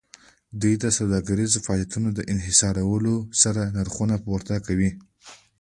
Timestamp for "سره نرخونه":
3.41-4.15